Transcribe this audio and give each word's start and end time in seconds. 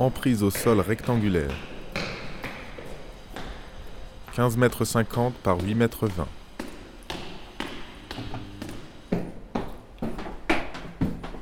Emprise 0.00 0.42
au 0.42 0.50
sol 0.50 0.80
rectangulaire. 0.80 1.50
15 4.34 4.56
mètres 4.56 4.86
50 4.86 5.34
par 5.34 5.60
8 5.60 5.74
mètres 5.74 6.06
20. 6.06 6.26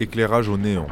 Éclairage 0.00 0.48
au 0.48 0.58
néon. 0.58 0.88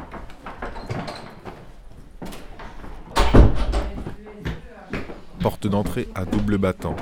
Porte 5.40 5.66
d'entrée 5.66 6.06
à 6.14 6.24
double 6.24 6.58
battant. 6.58 6.94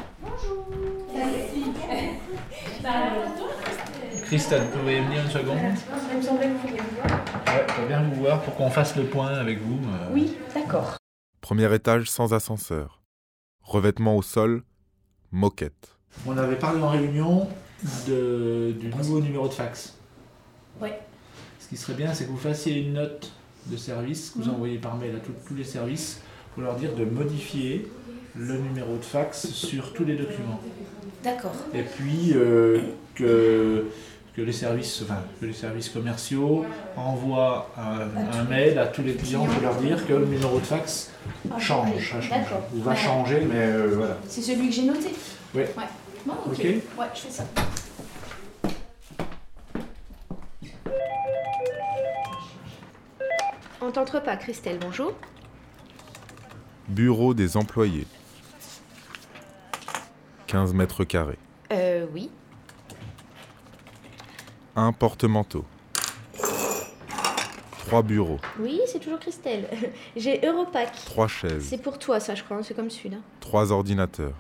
Christelle, 4.25 4.63
vous 4.63 4.79
pouvez 4.79 5.01
venir 5.03 5.25
une 5.25 5.31
seconde? 5.31 5.59
Ouais, 7.55 7.67
je 7.81 7.87
viens 7.87 8.03
vous 8.03 8.15
voir 8.21 8.41
pour 8.43 8.55
qu'on 8.57 8.71
fasse 8.71 8.97
le 8.97 9.05
point 9.05 9.29
avec 9.29 9.61
vous. 9.61 9.77
euh. 9.77 10.09
Oui, 10.13 10.37
d'accord. 10.55 10.97
Premier 11.41 11.73
étage 11.75 12.11
sans 12.11 12.33
ascenseur. 12.35 13.01
Revêtement 13.63 14.17
au 14.17 14.23
sol. 14.23 14.63
Moquette. 15.31 15.97
On 16.27 16.37
avait 16.39 16.57
parlé 16.57 16.81
en 16.81 16.91
réunion 16.91 17.49
de- 18.09 18.73
du 18.79 18.89
nouveau 18.89 19.21
numéro 19.21 19.49
de 19.49 19.53
fax. 19.53 19.95
Ouais. 20.81 20.99
Ce 21.59 21.69
qui 21.69 21.77
serait 21.77 21.95
bien, 21.95 22.15
c'est 22.15 22.25
que 22.27 22.31
vous 22.31 22.37
fassiez 22.39 22.79
une 22.81 22.95
note 22.95 23.33
de 23.67 23.77
service 23.77 24.31
que 24.31 24.39
vous 24.39 24.45
Mhm. 24.49 24.55
envoyez 24.55 24.79
par 24.79 24.97
mail 24.97 25.17
à 25.17 25.19
tous- 25.21 25.33
tous 25.49 25.55
les 25.55 25.65
services 25.65 26.21
pour 26.55 26.63
leur 26.63 26.77
dire 26.77 26.95
de 26.95 27.05
modifier 27.05 27.89
le 28.37 28.59
numéro 28.59 28.97
de 28.97 29.03
fax 29.05 29.49
sur 29.49 29.93
tous 29.93 30.05
les 30.05 30.17
documents. 30.17 30.61
D'accord. 31.25 31.55
Et 31.73 31.83
puis 31.83 32.33
euh, 32.35 32.81
que, 33.15 33.87
que, 34.37 34.43
les 34.43 34.53
services, 34.53 35.03
enfin, 35.03 35.19
que 35.41 35.47
les 35.47 35.53
services 35.53 35.89
commerciaux 35.89 36.65
envoient 36.97 37.71
un, 37.79 38.39
un 38.41 38.45
mail 38.45 38.79
à 38.79 38.87
tous 38.87 39.03
les 39.03 39.15
clients 39.15 39.45
pour 39.47 39.63
leur 39.63 39.77
dire 39.77 40.07
que 40.07 40.13
le 40.13 40.27
numéro 40.27 40.59
de 40.59 40.65
fax 40.65 41.11
change. 41.59 41.89
a 41.97 42.01
changé. 42.01 42.31
D'accord. 42.31 42.63
Ou 42.75 42.81
va 42.83 42.91
Ouais. 42.93 42.97
changer, 42.97 43.41
mais 43.49 43.55
euh, 43.59 43.93
voilà. 43.97 44.17
C'est 44.29 44.43
celui 44.43 44.69
que 44.69 44.75
j'ai 44.75 44.83
noté 44.85 45.11
Oui. 45.55 45.63
Ouais. 45.63 45.85
Bon, 46.27 46.33
ok. 46.47 46.53
Ok. 46.53 46.61
Ouais, 46.65 47.07
je 47.15 47.21
fais 47.21 47.31
ça. 47.31 47.45
On 53.81 53.91
t'entre 53.91 54.21
pas, 54.23 54.37
Christelle, 54.37 54.79
bonjour. 54.81 55.13
Bureau 56.89 57.35
des 57.35 57.57
employés. 57.57 58.07
15 60.47 60.75
mètres 60.75 61.05
carrés. 61.05 61.39
Euh, 61.73 62.07
oui. 62.13 62.31
Un 64.77 64.93
porte-manteau. 64.93 65.65
Trois 67.79 68.03
bureaux. 68.03 68.41
Oui, 68.59 68.81
c'est 68.87 68.99
toujours 68.99 69.21
Christelle. 69.21 69.69
J'ai 70.17 70.45
Europack. 70.45 70.93
Trois 71.05 71.29
chaises. 71.29 71.67
C'est 71.69 71.81
pour 71.81 71.99
toi, 71.99 72.19
ça, 72.19 72.35
je 72.35 72.43
crois. 72.43 72.61
C'est 72.65 72.75
comme 72.75 72.91
celui-là. 72.91 73.19
Trois 73.39 73.71
ordinateurs. 73.71 74.35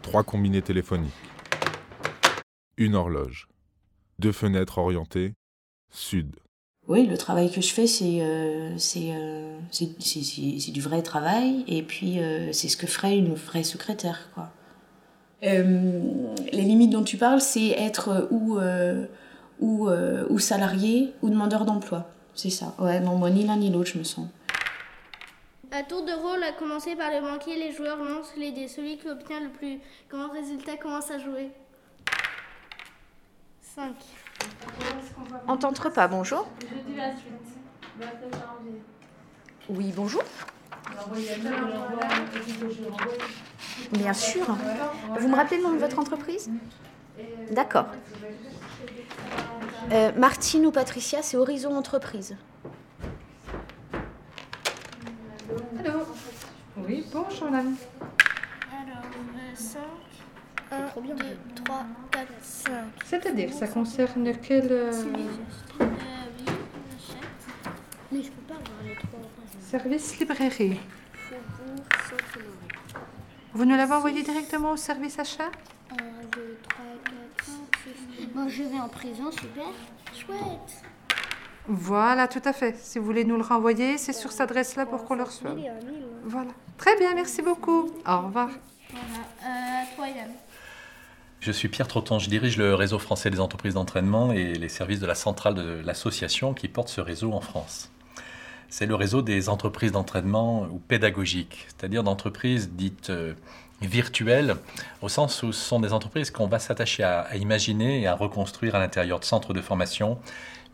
Trois 0.00 0.22
combinés 0.22 0.62
téléphoniques. 0.62 1.12
Une 2.78 2.94
horloge. 2.94 3.48
Deux 4.18 4.32
fenêtres 4.32 4.78
orientées. 4.78 5.34
Sud. 5.90 6.36
Oui, 6.88 7.06
le 7.06 7.18
travail 7.18 7.52
que 7.52 7.60
je 7.60 7.72
fais, 7.72 7.86
c'est 7.86 8.22
euh, 8.22 8.76
c'est 8.78 9.10
euh, 9.12 9.58
du 9.70 10.80
vrai 10.80 11.02
travail, 11.02 11.64
et 11.68 11.82
puis 11.82 12.18
euh, 12.18 12.52
c'est 12.52 12.68
ce 12.68 12.76
que 12.76 12.88
ferait 12.88 13.16
une 13.16 13.34
vraie 13.34 13.62
secrétaire, 13.62 14.30
quoi. 14.34 14.50
Euh, 15.44 16.34
les 16.52 16.62
limites 16.62 16.90
dont 16.90 17.02
tu 17.02 17.16
parles, 17.16 17.40
c'est 17.40 17.70
être 17.70 18.28
ou, 18.30 18.58
euh, 18.58 19.06
ou, 19.60 19.88
euh, 19.88 20.24
ou 20.30 20.38
salarié 20.38 21.12
ou 21.22 21.30
demandeur 21.30 21.64
d'emploi. 21.64 22.08
C'est 22.34 22.50
ça. 22.50 22.74
Ouais, 22.78 23.00
non, 23.00 23.16
moi, 23.16 23.30
ni 23.30 23.44
l'un 23.44 23.56
ni 23.56 23.70
l'autre, 23.70 23.90
je 23.92 23.98
me 23.98 24.04
sens. 24.04 24.28
À 25.70 25.82
tour 25.82 26.04
de 26.04 26.12
rôle, 26.12 26.42
à 26.44 26.52
commencer 26.52 26.94
par 26.94 27.10
le 27.10 27.20
banquier, 27.20 27.56
les 27.56 27.72
joueurs 27.72 27.96
lancent 27.96 28.34
les 28.36 28.52
dés. 28.52 28.68
Celui 28.68 28.98
qui 28.98 29.08
obtient 29.08 29.40
le 29.40 29.48
plus 29.48 29.80
grand 30.08 30.30
résultat 30.30 30.76
commence 30.76 31.10
à 31.10 31.18
jouer. 31.18 31.50
5. 33.74 33.94
On 35.48 35.56
t'entre 35.56 35.90
pas, 35.90 36.08
bonjour. 36.08 36.46
Je 36.60 36.92
dis 36.92 36.96
la 36.96 37.10
suite. 37.10 37.32
Oui, 39.70 39.92
bonjour. 39.96 40.22
Bien 43.92 44.12
sûr. 44.12 44.56
Vous 45.18 45.28
me 45.28 45.36
rappelez 45.36 45.58
le 45.58 45.62
nom 45.64 45.72
de 45.72 45.78
votre 45.78 45.98
entreprise? 45.98 46.50
D'accord. 47.50 47.86
Euh, 49.92 50.12
Martine 50.16 50.66
ou 50.66 50.70
Patricia, 50.70 51.22
c'est 51.22 51.36
Horizon 51.36 51.76
Entreprise. 51.76 52.36
Allô? 55.78 56.00
Oui, 56.78 57.04
bonjour 57.12 57.50
l'ami. 57.50 57.76
Alors, 58.70 59.02
5. 59.54 59.80
1, 60.70 61.00
2, 61.02 61.14
3, 61.64 61.86
4, 62.10 62.26
5. 62.40 62.72
C'est-à-dire, 63.04 63.52
ça 63.52 63.66
concerne 63.68 64.32
quel... 64.42 64.68
euh, 64.70 64.90
oui, 65.14 65.26
j'achète. 66.90 67.28
Mais 68.10 68.22
je 68.22 68.30
peux 68.30 68.40
pas 68.48 68.54
avoir 68.54 68.82
les 68.82 68.94
trois. 68.94 69.20
service 69.60 70.18
librairie 70.18 70.80
Faubourg 71.12 71.84
Saint-Honoré. 72.08 72.71
Vous 73.54 73.64
nous 73.66 73.76
l'avez 73.76 73.92
envoyé 73.92 74.22
directement 74.22 74.72
au 74.72 74.76
service 74.76 75.18
achat? 75.18 75.50
1, 75.90 75.94
2, 75.94 76.58
3, 76.68 76.84
4, 77.04 77.44
5, 77.44 77.54
6. 78.18 78.26
Bon, 78.34 78.48
je 78.48 78.62
vais 78.62 78.80
en 78.80 78.88
prison, 78.88 79.30
super. 79.30 79.64
Chouette. 80.14 80.38
Voilà, 81.68 82.28
tout 82.28 82.40
à 82.44 82.52
fait. 82.52 82.76
Si 82.78 82.98
vous 82.98 83.04
voulez 83.04 83.24
nous 83.24 83.36
le 83.36 83.42
renvoyer, 83.42 83.98
c'est 83.98 84.12
sur 84.14 84.32
cette 84.32 84.40
adresse-là 84.42 84.86
pour 84.86 85.04
qu'on 85.04 85.14
le 85.14 85.24
reçoive. 85.24 85.56
Ouais. 85.56 85.70
Voilà. 86.24 86.50
Très 86.78 86.96
bien, 86.98 87.14
merci 87.14 87.42
beaucoup. 87.42 87.90
Au 88.06 88.20
revoir. 88.22 88.48
Voilà. 88.90 89.04
Euh, 89.44 89.82
à 89.82 89.96
toi, 89.96 90.08
Yann. 90.08 90.30
Je 91.40 91.52
suis 91.52 91.68
Pierre 91.68 91.88
Trotton, 91.88 92.18
je 92.18 92.30
dirige 92.30 92.56
le 92.56 92.74
réseau 92.74 92.98
français 92.98 93.28
des 93.28 93.40
entreprises 93.40 93.74
d'entraînement 93.74 94.32
et 94.32 94.54
les 94.54 94.68
services 94.68 95.00
de 95.00 95.06
la 95.06 95.16
centrale 95.16 95.54
de 95.54 95.82
l'association 95.84 96.54
qui 96.54 96.68
porte 96.68 96.88
ce 96.88 97.00
réseau 97.00 97.32
en 97.32 97.40
France. 97.40 97.90
C'est 98.72 98.86
le 98.86 98.94
réseau 98.94 99.20
des 99.20 99.50
entreprises 99.50 99.92
d'entraînement 99.92 100.62
ou 100.62 100.78
pédagogiques, 100.78 101.66
c'est-à-dire 101.68 102.02
d'entreprises 102.02 102.70
dites 102.70 103.10
euh, 103.10 103.34
virtuelles, 103.82 104.56
au 105.02 105.10
sens 105.10 105.42
où 105.42 105.52
ce 105.52 105.62
sont 105.62 105.78
des 105.78 105.92
entreprises 105.92 106.30
qu'on 106.30 106.46
va 106.46 106.58
s'attacher 106.58 107.02
à, 107.02 107.20
à 107.20 107.36
imaginer 107.36 108.00
et 108.00 108.06
à 108.06 108.14
reconstruire 108.14 108.74
à 108.74 108.78
l'intérieur 108.78 109.20
de 109.20 109.26
centres 109.26 109.52
de 109.52 109.60
formation, 109.60 110.16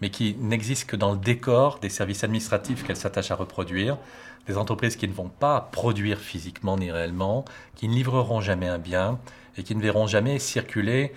mais 0.00 0.10
qui 0.10 0.36
n'existent 0.38 0.86
que 0.86 0.94
dans 0.94 1.10
le 1.10 1.18
décor 1.18 1.80
des 1.80 1.88
services 1.88 2.22
administratifs 2.22 2.84
qu'elles 2.84 2.94
s'attachent 2.94 3.32
à 3.32 3.34
reproduire, 3.34 3.98
des 4.46 4.56
entreprises 4.58 4.94
qui 4.94 5.08
ne 5.08 5.12
vont 5.12 5.28
pas 5.28 5.68
produire 5.72 6.20
physiquement 6.20 6.76
ni 6.78 6.92
réellement, 6.92 7.44
qui 7.74 7.88
ne 7.88 7.94
livreront 7.94 8.40
jamais 8.40 8.68
un 8.68 8.78
bien, 8.78 9.18
et 9.56 9.64
qui 9.64 9.74
ne 9.74 9.82
verront 9.82 10.06
jamais 10.06 10.38
circuler 10.38 11.12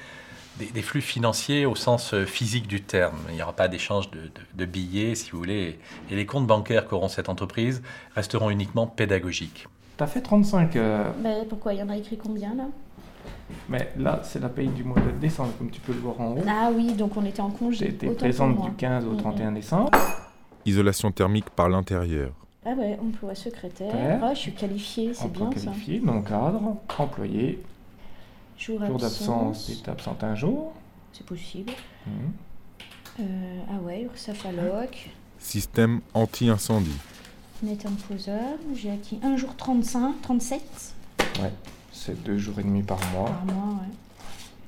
des, 0.66 0.72
des 0.72 0.82
flux 0.82 1.02
financiers 1.02 1.66
au 1.66 1.76
sens 1.76 2.14
euh, 2.14 2.26
physique 2.26 2.68
du 2.68 2.82
terme. 2.82 3.18
Il 3.30 3.36
n'y 3.36 3.42
aura 3.42 3.54
pas 3.54 3.68
d'échange 3.68 4.10
de, 4.12 4.20
de- 4.20 4.30
de 4.54 4.66
billets, 4.66 5.16
si 5.16 5.32
vous 5.32 5.38
voulez, 5.40 5.80
et 6.10 6.16
les 6.16 6.26
comptes 6.26 6.48
bancaires 6.48 6.88
qu'auront 6.88 7.08
cette 7.10 7.30
entreprise 7.30 7.82
resteront 8.16 8.50
uniquement 8.50 8.88
pédagogiques. 8.88 9.68
T'as 9.98 10.08
fait 10.08 10.22
35 10.22 10.76
heures, 10.78 11.14
Ben, 11.22 11.46
pourquoi? 11.48 11.74
Il 11.74 11.80
y 11.80 11.84
en 11.84 11.90
a 11.90 11.98
écrit 11.98 12.18
combien, 12.18 12.54
là? 12.56 12.66
Mais 13.70 13.92
là, 13.98 14.22
c'est 14.24 14.40
la 14.40 14.50
paye 14.50 14.70
du 14.70 14.84
mois 14.84 14.98
de 15.00 15.12
décembre, 15.20 15.52
comme 15.58 15.70
tu 15.70 15.80
peux 15.82 15.94
le 15.94 16.00
voir 16.00 16.20
en 16.22 16.32
haut. 16.32 16.44
Ah 16.48 16.70
oui, 16.74 16.94
donc 16.94 17.16
on 17.18 17.26
était 17.26 17.42
en 17.42 17.50
congé. 17.52 17.90
pour 17.92 18.16
présente 18.16 18.62
du 18.62 18.72
15 18.76 19.06
au 19.06 19.12
Mm, 19.12 19.18
31 19.18 19.52
décembre. 19.52 19.92
Isolation 20.66 21.12
thermique 21.12 21.50
par 21.50 21.70
l'intérieur. 21.70 22.32
Ah 22.66 22.72
ouais, 22.72 22.98
emploi 23.02 23.34
secrétaire. 23.36 23.94
Ouais. 23.94 24.20
Ah, 24.22 24.34
je 24.34 24.40
suis 24.40 24.54
qualifiée, 24.54 25.14
c'est 25.14 25.32
bien 25.32 25.50
ça. 25.56 25.66
qualifié, 25.72 26.00
non 26.00 26.22
cadre, 26.22 26.62
employé, 27.00 27.60
Jour 28.62 28.86
jour 28.86 29.00
d'absence, 29.00 29.68
d'absence. 29.68 29.82
t'es 29.84 29.90
absente 29.90 30.24
un 30.24 30.36
jour. 30.36 30.72
C'est 31.14 31.26
possible. 31.26 31.72
Mhm. 32.06 32.32
Euh, 33.22 33.60
ah 33.72 33.82
ouais, 33.82 34.04
URSAF 34.04 34.46
alloc. 34.46 35.10
Système 35.40 36.02
anti-incendie. 36.14 36.96
Net 37.64 37.84
imposeur. 37.88 38.60
J'ai 38.76 38.92
acquis 38.92 39.20
un 39.24 39.36
jour 39.36 39.56
35, 39.56 40.22
37 40.22 40.62
Ouais, 41.42 41.52
c'est 41.92 42.22
deux 42.24 42.38
jours 42.38 42.60
et 42.60 42.64
demi 42.64 42.84
par 42.84 43.00
mois. 43.12 43.30
par 43.32 43.46
mois, 43.46 43.74
ouais. 43.82 43.90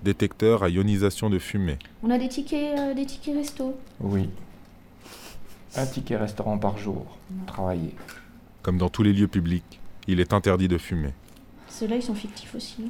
Détecteur 0.01 0.63
à 0.63 0.69
ionisation 0.69 1.29
de 1.29 1.37
fumée. 1.37 1.77
On 2.01 2.09
a 2.09 2.17
des 2.17 2.29
tickets, 2.29 2.79
euh, 2.79 2.93
des 2.95 3.05
tickets 3.05 3.35
resto. 3.35 3.77
Oui. 3.99 4.27
Un 5.75 5.85
ticket 5.85 6.17
restaurant 6.17 6.57
par 6.57 6.79
jour. 6.79 7.05
Travailler. 7.45 7.93
Comme 8.63 8.79
dans 8.79 8.89
tous 8.89 9.03
les 9.03 9.13
lieux 9.13 9.27
publics, 9.27 9.79
il 10.07 10.19
est 10.19 10.33
interdit 10.33 10.67
de 10.67 10.79
fumer. 10.79 11.13
Ceux-là, 11.69 11.95
ils 11.97 12.03
sont 12.03 12.15
fictifs 12.15 12.55
aussi. 12.55 12.89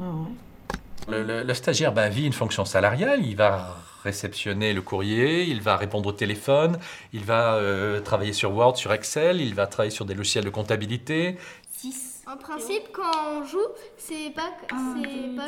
Ah 0.00 0.02
ouais. 0.02 0.76
Le, 1.08 1.22
le- 1.22 1.42
le 1.44 1.54
stagiaire 1.54 1.92
vit 2.10 2.26
une 2.26 2.32
fonction 2.32 2.64
salariale, 2.64 3.24
il 3.24 3.36
va 3.36 3.76
réceptionner 4.02 4.72
le 4.72 4.82
courrier, 4.82 5.44
il 5.44 5.60
va 5.60 5.76
répondre 5.76 6.08
au 6.08 6.12
téléphone, 6.12 6.78
il 7.12 7.24
va 7.24 7.54
euh, 7.54 8.00
travailler 8.00 8.32
sur 8.32 8.52
Word, 8.54 8.76
sur 8.76 8.92
Excel, 8.92 9.40
il 9.40 9.54
va 9.54 9.66
travailler 9.66 9.90
sur 9.90 10.04
des 10.04 10.14
logiciels 10.14 10.44
de 10.44 10.50
comptabilité. 10.50 11.36
6. 11.72 12.24
En 12.26 12.36
principe, 12.36 12.90
quand 12.92 13.10
on 13.30 13.44
joue, 13.44 13.58
c'est 13.98 14.32
pas, 14.34 14.50
pas 14.68 14.74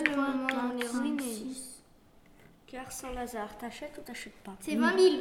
le 0.01 0.17
moment 0.17 0.47
où 0.47 0.75
on 0.77 0.81
est 0.81 0.89
ruiné. 1.01 1.25
Car 2.71 2.93
sans 2.93 3.11
Lazare, 3.13 3.57
t'achètes 3.59 3.95
ou 3.99 4.03
t'achètes 4.03 4.35
pas? 4.45 4.53
C'est 4.61 4.77
20 4.77 4.97
000. 4.99 5.15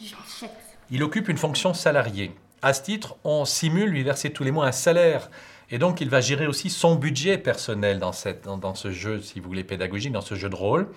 J'achète. 0.00 0.54
Il 0.90 1.02
occupe 1.02 1.28
une 1.28 1.38
fonction 1.38 1.74
salariée. 1.74 2.32
À 2.62 2.74
ce 2.74 2.82
titre, 2.82 3.16
on 3.24 3.44
simule 3.44 3.90
lui 3.90 4.02
verser 4.02 4.30
tous 4.32 4.44
les 4.44 4.50
mois 4.50 4.66
un 4.66 4.72
salaire. 4.72 5.30
Et 5.70 5.78
donc, 5.78 6.00
il 6.00 6.10
va 6.10 6.20
gérer 6.20 6.46
aussi 6.46 6.68
son 6.68 6.96
budget 6.96 7.38
personnel 7.38 8.00
dans, 8.00 8.12
cette, 8.12 8.44
dans, 8.44 8.74
ce 8.74 8.90
jeu, 8.90 9.20
si 9.20 9.38
vous 9.38 9.48
voulez, 9.48 9.62
pédagogique, 9.62 10.12
dans 10.12 10.20
ce 10.20 10.34
jeu 10.34 10.48
de 10.48 10.56
rôle. 10.56 10.88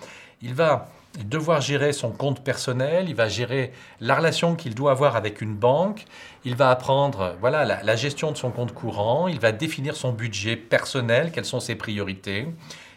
Il 0.42 0.54
va 0.54 0.88
devoir 1.24 1.60
gérer 1.60 1.92
son 1.92 2.10
compte 2.10 2.42
personnel, 2.42 3.08
il 3.08 3.14
va 3.14 3.28
gérer 3.28 3.72
la 4.00 4.16
relation 4.16 4.56
qu'il 4.56 4.74
doit 4.74 4.90
avoir 4.90 5.14
avec 5.14 5.40
une 5.40 5.54
banque, 5.54 6.06
il 6.44 6.56
va 6.56 6.70
apprendre 6.70 7.36
voilà, 7.38 7.64
la, 7.64 7.96
gestion 7.96 8.32
de 8.32 8.36
son 8.36 8.50
compte 8.50 8.74
courant, 8.74 9.28
il 9.28 9.38
va 9.38 9.52
définir 9.52 9.94
son 9.94 10.12
budget 10.12 10.56
personnel, 10.56 11.30
quelles 11.30 11.44
sont 11.44 11.60
ses 11.60 11.76
priorités. 11.76 12.48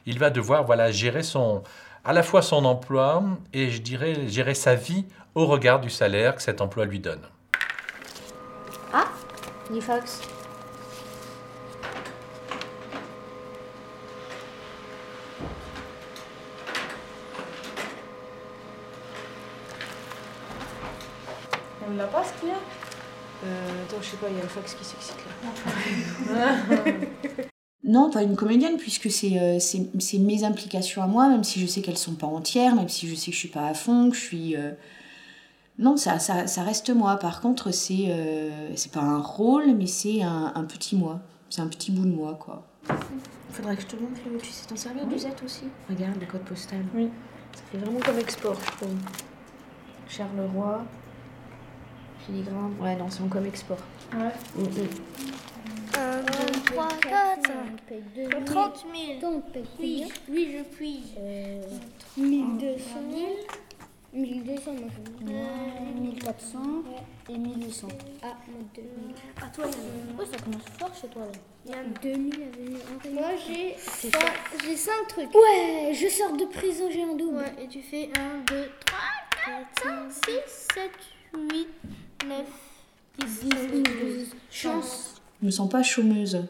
Il 0.08 0.18
va 0.18 0.32
devoir 0.32 0.64
voilà, 0.64 0.90
gérer 0.90 1.22
son, 1.22 1.62
à 2.04 2.14
la 2.14 2.24
fois 2.24 2.42
son 2.42 2.66
emploi 2.66 3.24
et, 3.54 3.70
je 3.70 3.82
dirais, 3.82 4.28
gérer 4.28 4.56
sa 4.56 4.74
vie 4.74 5.06
au 5.36 5.46
regard 5.46 5.80
du 5.80 5.92
salaire 5.92 6.36
que 6.36 6.42
cet 6.42 6.60
emploi 6.60 6.86
lui 6.86 7.00
donne. 7.00 7.22
Ah, 8.92 9.06
dit 9.70 9.82
On 21.90 21.96
l'a 21.96 22.06
pas 22.08 22.24
ce 22.24 22.34
qu'il 22.40 22.50
y 22.50 22.52
a 22.52 22.56
euh, 23.46 23.84
Attends, 23.88 23.98
je 24.02 24.08
sais 24.08 24.18
pas, 24.18 24.28
il 24.30 24.36
y 24.36 24.40
a 24.40 24.44
le 24.44 24.48
Fox 24.50 24.74
qui 24.76 24.84
s'excite 24.84 25.16
là. 26.34 26.56
non, 27.84 28.10
pas 28.10 28.24
une 28.24 28.36
comédienne, 28.36 28.78
puisque 28.78 29.10
c'est 29.12 29.40
euh, 29.40 29.60
c'est- 29.60 30.18
mes 30.20 30.44
implications 30.44 31.02
à 31.04 31.08
moi, 31.08 31.30
même 31.30 31.44
si 31.44 31.60
je 31.62 31.68
sais 31.68 31.82
qu'elles 31.82 31.98
sont 31.98 32.16
pas 32.16 32.28
entières, 32.28 32.76
même 32.76 32.90
si 32.90 33.08
je 33.08 33.16
sais 33.16 33.28
que 33.28 33.36
je 33.36 33.40
suis 33.40 33.48
pas 33.50 33.68
à 33.68 33.74
fond, 33.74 34.10
que 34.10 34.16
je 34.16 34.22
suis. 34.22 34.56
euh, 34.56 34.72
Non, 35.78 35.96
ça, 35.98 36.18
ça, 36.20 36.48
ça 36.48 36.64
reste 36.64 36.90
moi. 36.90 37.18
Par 37.18 37.40
contre, 37.40 37.72
c'est 37.72 38.06
euh, 38.10 38.76
c'est 38.76 38.92
pas 38.92 39.02
un 39.02 39.20
rôle, 39.20 39.76
mais 39.78 39.86
c'est 39.88 40.24
un, 40.24 40.52
un 40.56 40.64
petit 40.64 40.96
moi. 40.96 41.20
C'est 41.50 41.62
un 41.62 41.68
petit 41.68 41.92
bout 41.92 42.04
de 42.06 42.12
moi, 42.14 42.34
quoi. 42.40 42.66
Faudrait 43.52 43.76
que 43.76 43.82
je 43.84 43.88
te 43.88 43.96
montre 43.96 44.20
le. 44.30 44.38
Tu 44.40 44.52
sais 44.52 44.68
t'en 44.68 44.76
servir 44.76 45.06
du 45.06 45.18
Z 45.18 45.28
aussi 45.46 45.64
Regarde 45.90 46.20
le 46.20 46.26
code 46.26 46.42
postal. 46.42 46.84
Oui. 46.96 47.10
Ça 47.54 47.62
fait 47.72 47.78
vraiment 47.78 48.00
comme 48.00 48.18
export, 48.20 48.56
je 48.66 48.72
trouve. 48.72 48.96
Charleroi. 50.10 50.84
Filigrane. 52.26 52.76
Ouais, 52.82 52.96
non, 52.96 53.10
c'est 53.10 53.22
en 53.24 53.28
comme 53.28 53.46
export. 53.46 53.78
Ouais. 54.14 54.32
Mm, 54.56 54.64
mm. 54.64 54.88
1, 55.98 56.22
2, 56.22 56.62
3, 56.74 56.88
4, 57.02 57.48
5, 57.48 58.46
30 58.46 58.86
000. 59.20 59.42
Oui, 59.80 60.06
oui, 60.30 60.58
je 60.58 60.64
puis. 60.76 61.04
1200 62.18 62.84
000. 63.12 63.26
1200, 64.14 64.72
moi 64.74 64.88
je 64.90 65.26
veux 65.30 66.02
1400 66.02 66.60
et 67.30 67.38
1800. 67.38 67.88
Ah, 68.24 68.28
2000. 68.74 68.90
Ah, 69.40 69.46
toi, 69.54 69.66
il 69.68 69.72
y 69.72 69.76
a- 69.76 70.20
ouais, 70.20 70.26
ça 70.32 70.38
commence 70.44 70.64
fort 70.80 70.92
chez 71.00 71.08
toi 71.10 71.24
là. 71.24 71.32
Il 71.66 71.72
y 71.72 71.74
a 71.76 71.84
2000 72.02 72.34
avec 72.34 73.14
Moi, 73.14 73.30
j'ai 73.46 73.76
5 74.78 75.08
trucs. 75.10 75.36
Ouais, 75.36 75.92
je 75.94 76.08
sors 76.08 76.36
de 76.38 76.46
prison, 76.46 76.86
j'ai 76.92 77.04
un 77.04 77.16
double. 77.16 77.38
Ouais, 77.38 77.54
et 77.64 77.68
tu 77.68 77.82
fais 77.82 78.10
1, 78.18 78.38
2, 78.48 78.70
3, 78.86 79.00
4, 79.46 79.84
5, 79.84 80.12
6, 80.26 80.68
7, 80.74 80.92
8, 81.52 81.68
9, 82.26 82.46
10, 83.20 83.50
11, 83.74 83.84
12. 83.84 84.28
Chance. 84.52 85.16
Je 85.42 85.46
me 85.46 85.52
sens 85.52 85.70
pas 85.70 85.84
chômeuse. 85.84 86.44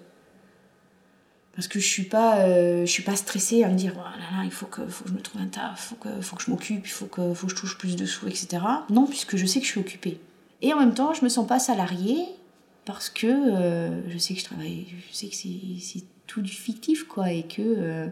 Parce 1.55 1.67
que 1.67 1.79
je 1.79 1.87
suis 1.87 2.03
pas, 2.03 2.41
euh, 2.41 2.81
je 2.85 2.91
suis 2.91 3.03
pas 3.03 3.15
stressée 3.15 3.63
à 3.63 3.69
me 3.69 3.75
dire, 3.75 3.93
oh 3.95 3.99
là 4.03 4.37
là, 4.37 4.43
il 4.45 4.51
faut 4.51 4.67
que, 4.67 4.87
faut 4.87 5.03
que 5.05 5.09
je 5.09 5.15
me 5.15 5.21
trouve 5.21 5.41
un 5.41 5.47
taf, 5.47 5.87
faut 5.89 5.95
que, 5.95 6.21
faut 6.21 6.35
que 6.35 6.43
je 6.43 6.51
m'occupe, 6.51 6.85
il 6.85 6.89
faut 6.91 7.07
que, 7.07 7.33
faut 7.33 7.47
que 7.47 7.53
je 7.53 7.57
touche 7.59 7.77
plus 7.79 7.95
de 7.95 8.05
sous, 8.05 8.27
etc. 8.27 8.59
Non, 8.91 9.07
puisque 9.07 9.37
je 9.37 9.45
sais 9.47 9.59
que 9.59 9.65
je 9.65 9.71
suis 9.71 9.79
occupée. 9.79 10.19
Et 10.61 10.71
en 10.73 10.79
même 10.79 10.93
temps, 10.93 11.13
je 11.13 11.23
me 11.23 11.29
sens 11.29 11.47
pas 11.47 11.57
salariée 11.59 12.25
parce 12.85 13.09
que 13.09 13.27
euh, 13.27 14.09
je 14.09 14.17
sais 14.19 14.35
que 14.35 14.39
je 14.39 14.45
travaille, 14.45 14.85
je 15.09 15.15
sais 15.15 15.27
que 15.27 15.35
c'est 15.35 16.03
tout 16.27 16.41
du 16.41 16.51
fictif, 16.51 17.05
quoi, 17.05 17.31
et 17.31 17.43
que. 17.43 17.61
euh, 17.61 18.07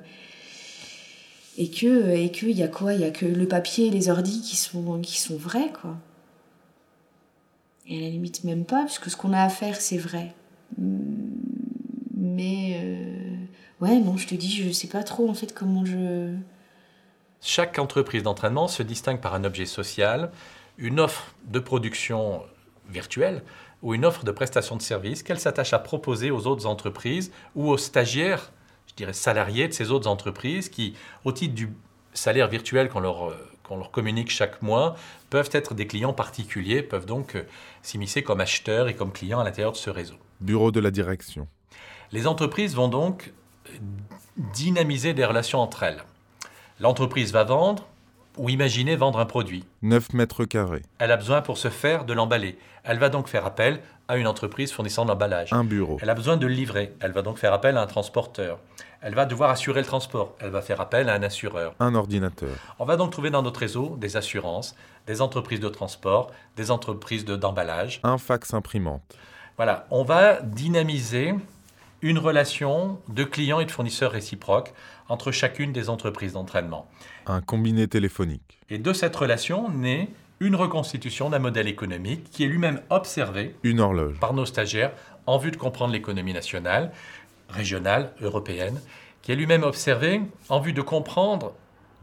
et 1.58 1.70
que 1.70 2.10
et 2.10 2.32
que 2.32 2.48
il 2.48 2.58
y 2.58 2.64
a 2.64 2.68
quoi? 2.68 2.94
Il 2.94 3.00
y 3.02 3.06
a 3.06 3.12
que 3.12 3.26
le 3.26 3.48
papier 3.48 3.88
et 3.88 3.90
les 3.90 4.10
ordis 4.10 4.42
qui 4.42 4.58
sont 4.58 5.00
qui 5.00 5.20
sont 5.22 5.38
vrais 5.38 5.72
quoi 5.72 5.96
et 7.88 7.98
à 7.98 8.02
la 8.02 8.10
limite 8.10 8.44
même 8.44 8.66
pas 8.66 8.84
puisque 8.86 9.10
ce 9.10 9.18
qu'on 9.18 9.34
a 9.34 9.42
à 9.42 9.50
faire 9.50 9.80
c'est 9.80 9.98
vrai 9.98 10.34
mais 12.26 12.82
euh, 12.84 13.36
ouais, 13.82 14.00
non, 14.00 14.18
je 14.18 14.28
te 14.28 14.36
dis, 14.36 14.52
je 14.52 14.72
sais 14.72 14.88
pas 14.88 15.04
trop 15.04 15.30
en 15.30 15.34
fait 15.34 15.54
comment 15.54 15.86
je. 15.86 16.36
Chaque 17.42 17.78
entreprise 17.78 18.24
d'entraînement 18.24 18.68
se 18.68 18.84
distingue 18.84 19.22
par 19.22 19.36
un 19.36 19.44
objet 19.44 19.66
social, 19.66 20.32
une 20.78 21.00
offre 21.00 21.36
de 21.46 21.60
production 21.60 22.42
virtuelle 22.90 23.44
ou 23.82 23.94
une 23.94 24.06
offre 24.06 24.26
de 24.26 24.32
prestation 24.32 24.76
de 24.76 24.82
service 24.82 25.22
qu'elle 25.22 25.40
s'attache 25.40 25.74
à 25.74 25.80
proposer 25.80 26.32
aux 26.32 26.48
autres 26.48 26.66
entreprises 26.66 27.32
ou 27.56 27.70
aux 27.70 27.78
stagiaires, 27.78 28.52
je 28.88 28.96
dirais 28.96 29.14
salariés 29.14 29.68
de 29.68 29.74
ces 29.74 29.92
autres 29.92 30.10
entreprises 30.10 30.70
qui, 30.70 30.96
au 31.24 31.32
titre 31.32 31.54
du 31.54 31.70
salaire 32.14 32.48
virtuel 32.48 32.90
qu'on 32.90 33.02
leur, 33.02 33.30
euh, 33.30 33.52
qu'on 33.68 33.78
leur 33.78 33.92
communique 33.92 34.30
chaque 34.30 34.62
mois, 34.62 34.96
peuvent 35.30 35.50
être 35.52 35.74
des 35.74 35.88
clients 35.88 36.14
particuliers, 36.14 36.84
peuvent 36.84 37.06
donc 37.06 37.36
euh, 37.36 37.44
s'immiscer 37.82 38.24
comme 38.24 38.40
acheteurs 38.40 38.88
et 38.88 38.96
comme 38.96 39.12
clients 39.12 39.40
à 39.40 39.44
l'intérieur 39.44 39.72
de 39.72 39.78
ce 39.78 39.90
réseau. 39.90 40.16
Bureau 40.42 40.72
de 40.72 40.80
la 40.80 40.92
direction. 40.92 41.48
Les 42.12 42.28
entreprises 42.28 42.76
vont 42.76 42.88
donc 42.88 43.34
dynamiser 44.38 45.14
des 45.14 45.26
relations 45.26 45.60
entre 45.60 45.84
elles. 45.84 46.04
L'entreprise 46.80 47.32
va 47.32 47.44
vendre 47.44 47.88
ou 48.38 48.50
imaginer 48.50 48.96
vendre 48.96 49.20
un 49.20 49.26
produit. 49.26 49.66
9 49.82 50.14
mètres 50.14 50.46
carrés. 50.46 50.82
Elle 51.00 51.12
a 51.12 51.18
besoin 51.18 51.42
pour 51.42 51.58
ce 51.58 51.70
faire 51.70 52.06
de 52.06 52.14
l'emballer. 52.14 52.58
Elle 52.84 53.00
va 53.00 53.10
donc 53.10 53.28
faire 53.28 53.46
appel 53.46 53.80
à 54.08 54.18
une 54.18 54.28
entreprise 54.28 54.72
fournissant 54.72 55.04
de 55.06 55.10
l'emballage. 55.10 55.52
Un 55.54 55.64
bureau. 55.64 55.98
Elle 56.02 56.10
a 56.10 56.14
besoin 56.16 56.38
de 56.38 56.46
le 56.46 56.54
livrer. 56.54 56.94
Elle 57.00 57.12
va 57.12 57.22
donc 57.24 57.38
faire 57.38 57.54
appel 57.54 57.78
à 57.78 57.82
un 57.82 57.88
transporteur. 57.88 58.60
Elle 59.02 59.16
va 59.16 59.26
devoir 59.26 59.50
assurer 59.50 59.82
le 59.82 59.86
transport. 59.86 60.36
Elle 60.40 60.50
va 60.52 60.62
faire 60.62 60.82
appel 60.82 61.10
à 61.10 61.14
un 61.14 61.24
assureur. 61.24 61.74
Un 61.80 61.96
ordinateur. 61.96 62.50
On 62.80 62.86
va 62.86 62.96
donc 62.98 63.12
trouver 63.12 63.30
dans 63.30 63.42
notre 63.42 63.60
réseau 63.60 63.96
des 64.00 64.18
assurances, 64.18 64.76
des 65.08 65.22
entreprises 65.22 65.60
de 65.60 65.70
transport, 65.70 66.32
des 66.56 66.72
entreprises 66.72 67.26
de- 67.26 67.36
d'emballage. 67.36 68.00
Un 68.04 68.18
fax 68.18 68.54
imprimante. 68.54 69.02
Voilà, 69.58 69.86
on 69.92 70.04
va 70.04 70.42
dynamiser 70.42 71.34
une 72.02 72.18
relation 72.20 73.00
de 73.10 73.24
clients 73.24 73.60
et 73.60 73.66
de 73.66 73.72
fournisseurs 73.72 74.12
réciproques 74.12 74.74
entre 75.10 75.32
chacune 75.32 75.72
des 75.72 75.90
entreprises 75.90 76.34
d'entraînement. 76.34 76.88
Un 77.26 77.42
combiné 77.42 77.88
téléphonique. 77.88 78.60
Et 78.70 78.78
de 78.78 78.94
cette 78.94 79.16
relation 79.16 79.70
naît 79.70 80.10
une 80.40 80.56
reconstitution 80.56 81.30
d'un 81.30 81.40
modèle 81.40 81.68
économique 81.68 82.30
qui 82.30 82.44
est 82.44 82.48
lui-même 82.48 82.82
observé 82.90 83.56
Une 83.64 83.80
horloge. 83.80 84.20
par 84.20 84.34
nos 84.34 84.46
stagiaires 84.46 84.92
en 85.26 85.38
vue 85.38 85.52
de 85.52 85.58
comprendre 85.58 85.94
l'économie 85.94 86.34
nationale, 86.34 86.92
régionale, 87.50 88.12
européenne, 88.22 88.80
qui 89.22 89.32
est 89.32 89.36
lui-même 89.36 89.64
observé 89.64 90.22
en 90.50 90.60
vue 90.60 90.74
de 90.74 90.82
comprendre 90.82 91.54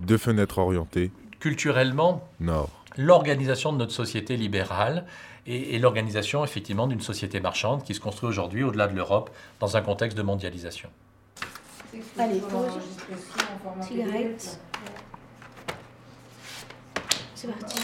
Deux 0.00 0.18
fenêtres 0.18 0.58
orientées. 0.58 1.10
culturellement 1.40 2.26
Nord. 2.40 2.70
l'organisation 2.96 3.72
de 3.72 3.78
notre 3.78 3.92
société 3.92 4.36
libérale 4.36 5.04
et, 5.46 5.74
et 5.74 5.78
l'organisation 5.78 6.44
effectivement 6.44 6.86
d'une 6.86 7.00
société 7.00 7.40
marchande 7.40 7.82
qui 7.82 7.94
se 7.94 8.00
construit 8.00 8.28
aujourd'hui 8.28 8.62
au-delà 8.62 8.88
de 8.88 8.94
l'Europe 8.94 9.30
dans 9.60 9.76
un 9.76 9.82
contexte 9.82 10.16
de 10.16 10.22
mondialisation. 10.22 10.88
Allez, 12.18 12.40
pause. 12.40 13.86
Cigarette. 13.86 14.58
C'est 17.34 17.48
parti. 17.48 17.76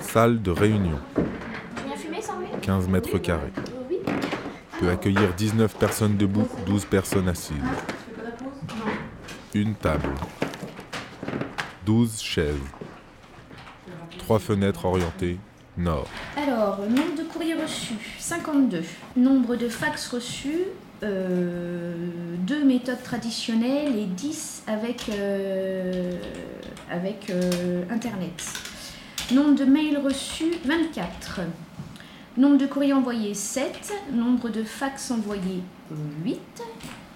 Salle 0.00 0.42
de 0.42 0.50
réunion. 0.50 0.98
Tu 1.14 1.22
viens 1.86 1.96
fumer, 1.96 2.22
Sandrine? 2.22 2.60
15 2.60 2.88
mètres 2.88 3.18
carrés. 3.18 3.52
Oui. 3.90 3.98
Peut 4.78 4.90
accueillir 4.90 5.34
19 5.34 5.74
personnes 5.76 6.16
debout, 6.16 6.46
12 6.66 6.84
personnes 6.84 7.28
assises. 7.28 7.56
Une 9.54 9.74
table. 9.74 10.14
12 11.84 12.20
chaises. 12.20 12.54
Trois 14.28 14.40
fenêtres 14.40 14.84
orientées 14.84 15.38
nord. 15.78 16.06
Alors, 16.36 16.80
nombre 16.80 17.16
de 17.16 17.22
courriers 17.22 17.54
reçus 17.54 17.94
52. 18.18 18.82
Nombre 19.16 19.56
de 19.56 19.70
fax 19.70 20.06
reçus 20.08 20.64
euh, 21.02 21.94
deux 22.40 22.62
méthodes 22.62 23.02
traditionnelles 23.02 23.96
et 23.96 24.04
10 24.04 24.64
avec, 24.66 25.08
euh, 25.08 26.12
avec 26.90 27.30
euh, 27.30 27.84
Internet. 27.88 28.44
Nombre 29.32 29.54
de 29.54 29.64
mails 29.64 29.96
reçus 29.96 30.52
24. 30.62 31.40
Nombre 32.36 32.58
de 32.58 32.66
courriers 32.66 32.92
envoyés 32.92 33.32
7. 33.32 33.94
Nombre 34.12 34.50
de 34.50 34.62
fax 34.62 35.10
envoyés 35.10 35.62
8. 36.22 36.38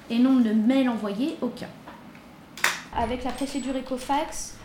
Et 0.09 0.19
nombre 0.19 0.45
de 0.45 0.55
mails 0.55 0.89
envoyés 0.89 1.37
aucun. 1.43 1.69
Avec 2.97 3.23
la 3.23 3.33
procédure 3.33 3.77
Ecofax, 3.77 4.57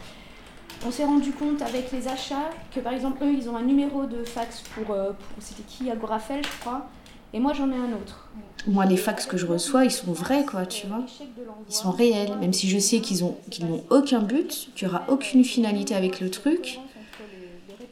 on 0.85 0.91
s'est 0.91 1.05
rendu 1.05 1.31
compte 1.31 1.61
avec 1.61 1.91
les 1.91 2.07
achats 2.07 2.49
que 2.73 2.79
par 2.79 2.93
exemple 2.93 3.23
eux 3.23 3.33
ils 3.33 3.49
ont 3.49 3.55
un 3.55 3.63
numéro 3.63 4.05
de 4.05 4.23
fax 4.23 4.61
pour, 4.75 4.93
euh, 4.93 5.07
pour- 5.11 5.41
c'était 5.43 5.63
qui 5.63 5.89
Agorafel 5.89 6.43
je 6.45 6.59
crois 6.61 6.87
et 7.33 7.39
moi 7.39 7.53
j'en 7.53 7.69
ai 7.71 7.75
un 7.75 7.93
autre. 7.93 8.27
Moi, 8.65 8.85
les 8.85 8.97
fax 8.97 9.25
que 9.25 9.37
je 9.37 9.45
reçois, 9.45 9.85
ils 9.85 9.91
sont 9.91 10.11
vrais, 10.11 10.43
quoi, 10.43 10.65
tu 10.65 10.87
vois. 10.87 11.05
Ils 11.69 11.73
sont 11.75 11.91
réels, 11.91 12.37
même 12.39 12.51
si 12.53 12.67
je 12.67 12.77
sais 12.79 12.99
qu'ils 12.99 13.23
ont 13.23 13.37
qu'ils 13.49 13.65
n'ont 13.67 13.83
aucun 13.89 14.19
but, 14.19 14.69
qu'il 14.75 14.87
n'y 14.87 14.93
aura 14.93 15.05
aucune 15.09 15.43
finalité 15.45 15.95
avec 15.95 16.19
le 16.19 16.29
truc. 16.29 16.79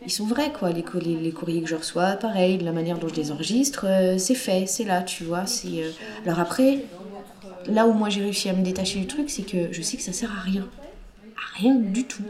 ils 0.06 0.12
sont 0.12 0.26
vrais, 0.26 0.52
quoi. 0.52 0.72
Les, 0.72 0.84
co- 0.84 1.00
les, 1.00 1.16
les 1.16 1.32
courriers 1.32 1.62
que 1.62 1.68
je 1.70 1.76
reçois, 1.76 2.14
pareil, 2.14 2.58
la 2.60 2.72
manière 2.72 2.98
dont 3.00 3.08
je 3.08 3.16
les 3.16 3.32
enregistre, 3.32 3.86
euh, 3.88 4.18
c'est 4.18 4.36
fait, 4.36 4.66
c'est 4.68 4.84
là, 4.84 5.02
tu 5.04 5.24
vois. 5.24 5.46
euh, 5.66 5.92
Alors 6.26 6.40
après, 6.40 6.86
là 7.68 7.88
où 7.88 7.94
moi 7.94 8.10
j'ai 8.10 8.22
réussi 8.22 8.50
à 8.50 8.54
me 8.54 8.64
détacher 8.64 9.00
du 9.00 9.08
truc, 9.08 9.30
c'est 9.30 9.44
que 9.46 9.72
je 9.72 9.82
sais 9.82 9.98
que 9.98 10.04
ça 10.04 10.14
sert 10.14 10.32
à 10.32 10.42
rien. 10.42 10.68
À 11.38 11.60
rien 11.60 11.76
du 11.76 12.08
tout. 12.08 12.24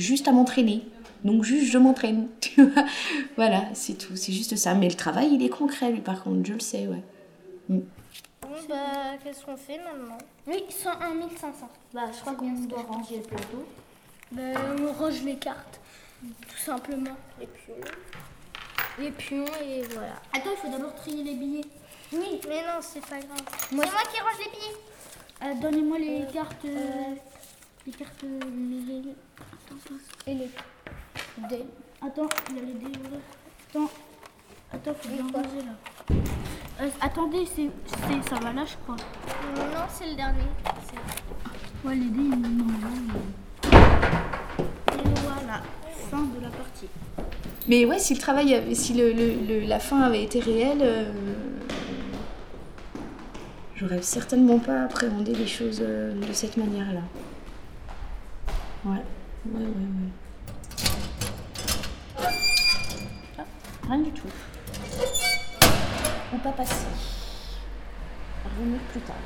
Juste 0.00 0.28
à 0.28 0.32
m'entraîner. 0.32 0.82
Donc 1.24 1.44
juste 1.44 1.70
je 1.70 1.76
m'entraîne, 1.76 2.28
tu 2.40 2.62
vois? 2.64 2.84
Voilà, 3.36 3.64
c'est 3.74 3.94
tout, 3.98 4.16
c'est 4.16 4.32
juste 4.32 4.56
ça. 4.56 4.74
Mais 4.74 4.88
le 4.88 4.94
travail, 4.94 5.34
il 5.34 5.42
est 5.44 5.50
concret, 5.50 5.90
lui, 5.92 6.00
par 6.00 6.22
contre, 6.22 6.46
je 6.48 6.54
le 6.54 6.60
sais, 6.60 6.86
ouais. 6.86 7.02
Bon, 7.68 7.82
bah, 8.68 8.76
qu'est-ce 9.22 9.44
qu'on 9.44 9.56
fait 9.58 9.76
maintenant? 9.78 10.16
Oui, 10.46 10.64
101 10.70 11.28
500. 11.38 11.68
Bah, 11.92 12.00
je 12.14 12.20
crois 12.20 12.32
qu'on 12.34 12.50
doit 12.52 12.82
ranger 12.88 13.16
le 13.18 13.22
plateau. 13.22 13.66
Ben, 14.32 14.56
on 14.80 14.92
range 14.92 15.22
les 15.22 15.36
cartes, 15.36 15.78
tout 16.22 16.56
simplement. 16.64 17.16
Les 17.38 17.46
pions. 17.46 17.74
Les 18.98 19.10
pions 19.10 19.44
et 19.62 19.82
voilà. 19.92 20.14
Attends, 20.32 20.50
il 20.52 20.56
faut 20.70 20.74
d'abord 20.76 20.94
trier 20.94 21.22
les 21.24 21.34
billets. 21.34 21.64
Oui, 22.12 22.40
mais 22.48 22.62
non, 22.62 22.80
c'est 22.80 23.00
pas 23.00 23.18
grave. 23.18 23.42
Moi, 23.72 23.84
c'est 23.84 23.92
moi 23.92 24.02
qui 24.12 24.20
range 24.20 24.38
les 24.38 24.50
billets. 24.50 24.76
Euh, 25.42 25.54
Donnez-moi 25.60 25.98
les 25.98 26.24
cartes. 26.32 26.64
euh, 26.64 27.14
les 27.86 27.92
cartes. 27.92 28.22
les- 28.22 29.14
Attends. 29.38 29.96
Et 30.26 30.34
les. 30.34 30.50
Dés. 31.48 31.64
Attends, 32.02 32.28
il 32.50 32.56
y 32.56 32.58
a 32.58 32.62
les 32.62 32.72
dés. 32.74 32.98
Attends. 33.70 33.90
Attends, 34.72 34.94
faut 35.00 35.08
bien 35.08 35.22
ranger 35.24 35.64
là. 35.66 36.14
Euh, 36.82 36.88
attendez, 37.00 37.44
c'est, 37.46 37.68
c'est- 37.86 38.28
ça 38.28 38.36
va 38.40 38.52
là, 38.52 38.64
je 38.64 38.74
crois. 38.84 38.96
Non, 39.56 39.86
c'est 39.92 40.08
le 40.10 40.14
dernier. 40.16 40.40
C'est- 40.86 41.86
Ouais, 41.88 41.94
les 41.94 42.06
dés, 42.06 42.20
ils 42.22 42.30
là, 42.30 42.48
Et 44.92 45.08
voilà, 45.24 45.62
fin 46.10 46.22
de 46.22 46.40
la 46.42 46.48
partie. 46.50 46.86
Mais 47.68 47.84
ouais, 47.86 47.98
si 47.98 48.14
le 48.14 48.20
travail, 48.20 48.54
avait- 48.54 48.74
si 48.74 48.94
le, 48.94 49.12
le- 49.12 49.34
le- 49.60 49.66
la 49.66 49.78
fin 49.78 50.00
avait 50.02 50.22
été 50.24 50.40
réelle, 50.40 50.80
euh, 50.82 51.12
j'aurais 53.76 54.02
certainement 54.02 54.58
pas 54.58 54.82
appréhendé 54.82 55.34
les 55.34 55.46
choses 55.46 55.80
euh, 55.82 56.12
de 56.14 56.32
cette 56.32 56.56
manière-là. 56.56 57.02
Ouais, 58.82 58.92
ouais, 58.92 59.60
ouais, 59.60 59.66
ouais. 59.66 60.10
Ah, 63.38 63.44
rien 63.88 63.98
du 63.98 64.10
tout. 64.12 64.28
Ou 66.32 66.38
pas 66.38 66.52
passé. 66.52 66.86
Revenir 68.44 68.80
plus 68.90 69.00
tard. 69.02 69.16